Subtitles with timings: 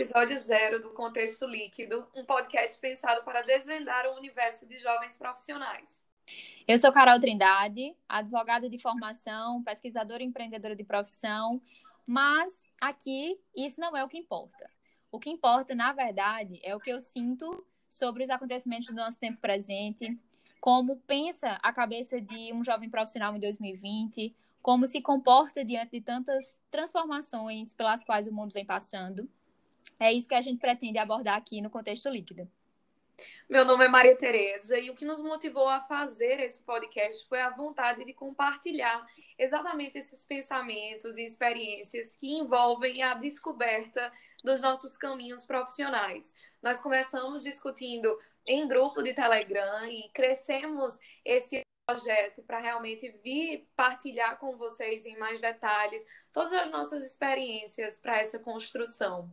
[0.00, 6.02] episódio zero do Contexto Líquido, um podcast pensado para desvendar o universo de jovens profissionais.
[6.66, 11.60] Eu sou Carol Trindade, advogada de formação, pesquisadora e empreendedora de profissão,
[12.06, 14.70] mas aqui isso não é o que importa.
[15.12, 19.20] O que importa, na verdade, é o que eu sinto sobre os acontecimentos do nosso
[19.20, 20.18] tempo presente,
[20.62, 26.00] como pensa a cabeça de um jovem profissional em 2020, como se comporta diante de
[26.00, 29.28] tantas transformações pelas quais o mundo vem passando.
[30.00, 32.50] É isso que a gente pretende abordar aqui no contexto líquido.
[33.46, 37.42] Meu nome é Maria Tereza e o que nos motivou a fazer esse podcast foi
[37.42, 39.06] a vontade de compartilhar
[39.38, 44.10] exatamente esses pensamentos e experiências que envolvem a descoberta
[44.42, 46.34] dos nossos caminhos profissionais.
[46.62, 54.38] Nós começamos discutindo em grupo de Telegram e crescemos esse projeto para realmente vir partilhar
[54.38, 59.30] com vocês em mais detalhes todas as nossas experiências para essa construção.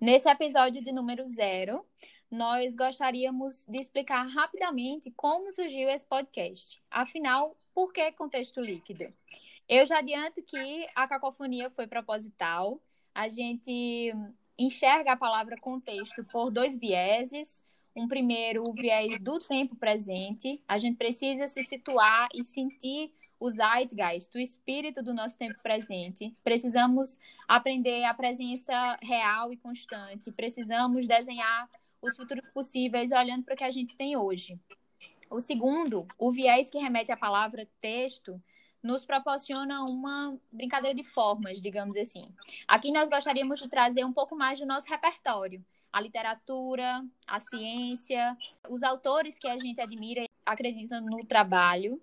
[0.00, 1.84] Nesse episódio de número zero,
[2.30, 6.82] nós gostaríamos de explicar rapidamente como surgiu esse podcast.
[6.90, 9.12] Afinal, por que contexto líquido?
[9.68, 12.80] Eu já adianto que a cacofonia foi proposital.
[13.14, 14.10] A gente
[14.56, 17.62] enxerga a palavra contexto por dois vieses.
[17.94, 20.62] Um primeiro, o viés do tempo presente.
[20.66, 26.30] A gente precisa se situar e sentir o zeitgeist, o espírito do nosso tempo presente.
[26.44, 30.30] Precisamos aprender a presença real e constante.
[30.30, 31.68] Precisamos desenhar
[32.02, 34.60] os futuros possíveis olhando para o que a gente tem hoje.
[35.30, 38.40] O segundo, o viés que remete à palavra texto,
[38.82, 42.28] nos proporciona uma brincadeira de formas, digamos assim.
[42.66, 48.36] Aqui nós gostaríamos de trazer um pouco mais do nosso repertório, a literatura, a ciência,
[48.68, 52.00] os autores que a gente admira e acredita no trabalho.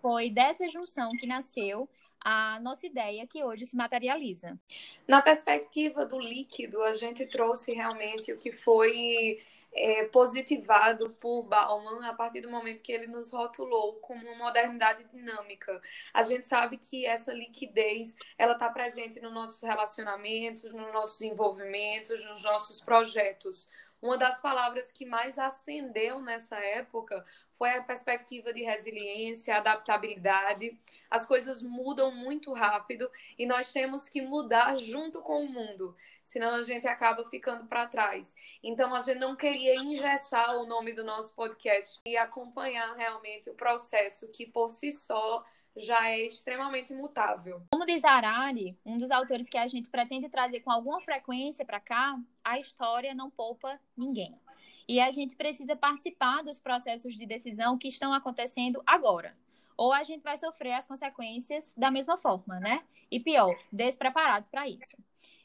[0.00, 1.88] Foi dessa junção que nasceu
[2.20, 4.58] a nossa ideia que hoje se materializa.
[5.06, 9.38] Na perspectiva do líquido, a gente trouxe realmente o que foi
[9.74, 15.04] é, positivado por Bauman a partir do momento que ele nos rotulou como uma modernidade
[15.12, 15.82] dinâmica.
[16.14, 22.24] A gente sabe que essa liquidez ela está presente nos nossos relacionamentos, nos nossos envolvimentos,
[22.24, 23.68] nos nossos projetos.
[24.02, 30.78] Uma das palavras que mais acendeu nessa época foi a perspectiva de resiliência, adaptabilidade.
[31.10, 36.54] As coisas mudam muito rápido e nós temos que mudar junto com o mundo, senão
[36.54, 38.36] a gente acaba ficando para trás.
[38.62, 43.54] Então a gente não queria engessar o nome do nosso podcast e acompanhar realmente o
[43.54, 45.44] processo que por si só
[45.76, 47.62] já é extremamente imutável.
[47.70, 51.80] Como diz Arari, um dos autores que a gente pretende trazer com alguma frequência para
[51.80, 54.38] cá, a história não poupa ninguém.
[54.86, 59.36] E a gente precisa participar dos processos de decisão que estão acontecendo agora.
[59.76, 62.82] Ou a gente vai sofrer as consequências da mesma forma, né?
[63.10, 64.96] E pior, despreparados para isso.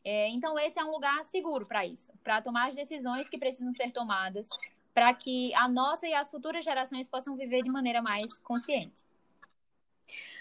[0.04, 3.72] É, então, esse é um lugar seguro para isso, para tomar as decisões que precisam
[3.74, 4.48] ser tomadas,
[4.94, 9.04] para que a nossa e as futuras gerações possam viver de maneira mais consciente.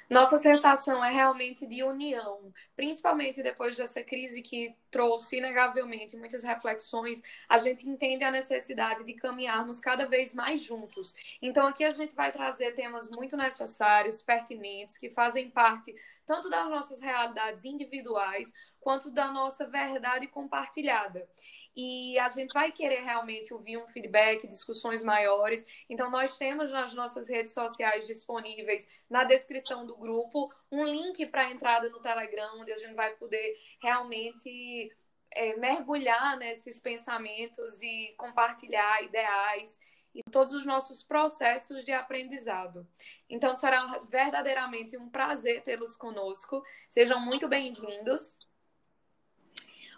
[0.08, 7.22] Nossa sensação é realmente de união, principalmente depois dessa crise que trouxe inegavelmente muitas reflexões,
[7.46, 11.14] a gente entende a necessidade de caminharmos cada vez mais juntos.
[11.42, 16.68] Então aqui a gente vai trazer temas muito necessários, pertinentes, que fazem parte tanto das
[16.68, 21.28] nossas realidades individuais quanto da nossa verdade compartilhada.
[21.76, 25.64] E a gente vai querer realmente ouvir um feedback, discussões maiores.
[25.88, 31.42] Então, nós temos nas nossas redes sociais disponíveis, na descrição do grupo, um link para
[31.42, 34.90] a entrada no Telegram, onde a gente vai poder realmente
[35.30, 39.78] é, mergulhar nesses pensamentos e compartilhar ideais
[40.14, 42.86] e todos os nossos processos de aprendizado.
[43.30, 46.60] Então, será verdadeiramente um prazer tê-los conosco.
[46.88, 48.47] Sejam muito bem-vindos.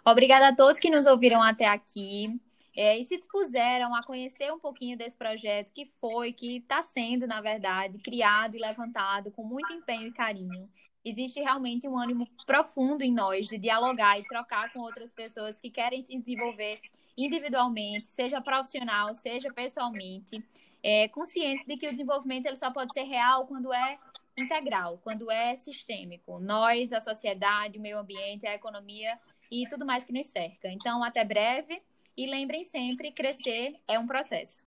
[0.05, 2.39] Obrigada a todos que nos ouviram até aqui.
[2.75, 7.27] É, e se dispuseram a conhecer um pouquinho desse projeto que foi, que está sendo,
[7.27, 10.69] na verdade, criado e levantado com muito empenho e carinho.
[11.03, 15.69] Existe realmente um ânimo profundo em nós de dialogar e trocar com outras pessoas que
[15.69, 16.79] querem se desenvolver
[17.17, 20.43] individualmente, seja profissional, seja pessoalmente,
[20.81, 23.99] é, conscientes de que o desenvolvimento ele só pode ser real quando é
[24.37, 26.39] integral, quando é sistêmico.
[26.39, 29.19] Nós, a sociedade, o meio ambiente, a economia
[29.51, 30.69] e tudo mais que nos cerca.
[30.69, 31.81] Então, até breve
[32.15, 34.65] e lembrem sempre, crescer é um processo.